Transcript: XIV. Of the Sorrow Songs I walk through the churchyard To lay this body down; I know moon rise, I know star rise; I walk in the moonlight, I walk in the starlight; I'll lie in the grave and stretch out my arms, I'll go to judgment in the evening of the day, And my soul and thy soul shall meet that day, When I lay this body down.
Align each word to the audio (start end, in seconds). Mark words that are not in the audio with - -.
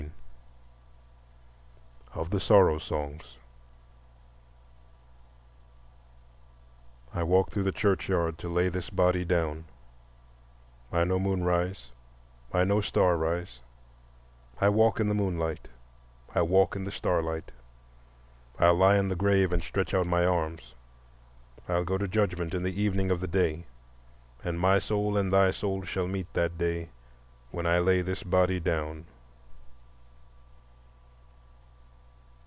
XIV. 2.13 2.19
Of 2.19 2.29
the 2.31 2.39
Sorrow 2.41 2.77
Songs 2.77 3.37
I 7.13 7.23
walk 7.23 7.49
through 7.51 7.63
the 7.63 7.71
churchyard 7.71 8.37
To 8.39 8.49
lay 8.49 8.67
this 8.67 8.89
body 8.89 9.23
down; 9.23 9.63
I 10.91 11.05
know 11.05 11.19
moon 11.19 11.45
rise, 11.45 11.93
I 12.51 12.65
know 12.65 12.81
star 12.81 13.15
rise; 13.15 13.61
I 14.59 14.67
walk 14.67 14.99
in 14.99 15.07
the 15.07 15.15
moonlight, 15.15 15.69
I 16.35 16.41
walk 16.41 16.75
in 16.75 16.83
the 16.83 16.91
starlight; 16.91 17.53
I'll 18.59 18.75
lie 18.75 18.97
in 18.97 19.07
the 19.07 19.15
grave 19.15 19.53
and 19.53 19.63
stretch 19.63 19.93
out 19.93 20.05
my 20.07 20.25
arms, 20.25 20.73
I'll 21.69 21.85
go 21.85 21.97
to 21.97 22.09
judgment 22.09 22.53
in 22.53 22.61
the 22.63 22.79
evening 22.81 23.09
of 23.09 23.21
the 23.21 23.27
day, 23.27 23.63
And 24.43 24.59
my 24.59 24.79
soul 24.79 25.15
and 25.15 25.31
thy 25.31 25.51
soul 25.51 25.83
shall 25.83 26.09
meet 26.09 26.31
that 26.33 26.57
day, 26.57 26.89
When 27.51 27.65
I 27.65 27.79
lay 27.79 28.01
this 28.01 28.21
body 28.21 28.59
down. 28.59 29.05